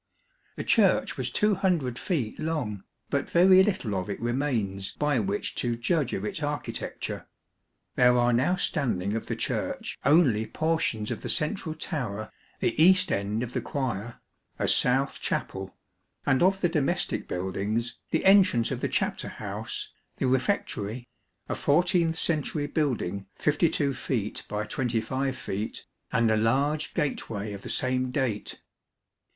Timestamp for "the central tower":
11.21-12.31